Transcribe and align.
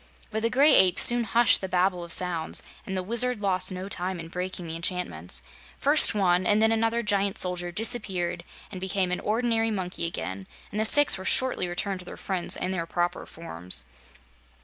But 0.31 0.41
the 0.41 0.49
Gray 0.49 0.73
Ape 0.73 0.97
soon 0.99 1.25
hushed 1.25 1.61
the 1.61 1.69
babel 1.69 2.03
of 2.03 2.11
sounds, 2.11 2.63
and 2.87 2.97
the 2.97 3.03
Wizard 3.03 3.39
lost 3.39 3.71
no 3.71 3.87
time 3.87 4.19
in 4.19 4.29
breaking 4.29 4.65
the 4.65 4.75
enchantments. 4.75 5.43
First 5.77 6.15
one 6.15 6.43
and 6.47 6.59
then 6.59 6.71
another 6.71 7.03
giant 7.03 7.37
soldier 7.37 7.71
disappeared 7.71 8.43
and 8.71 8.81
became 8.81 9.11
an 9.11 9.19
ordinary 9.19 9.69
monkey 9.69 10.07
again, 10.07 10.47
and 10.71 10.79
the 10.79 10.85
six 10.85 11.19
were 11.19 11.23
shortly 11.25 11.67
returned 11.67 11.99
to 11.99 12.05
their 12.07 12.17
friends 12.17 12.55
in 12.55 12.71
their 12.71 12.87
proper 12.87 13.27
forms. 13.27 13.85